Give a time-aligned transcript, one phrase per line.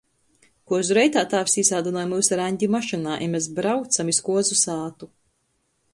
[0.71, 5.15] Kuozu reitā tāvs īsādynoj myus ar Aņdi mašynā i mes braucam iz kuozu sātu.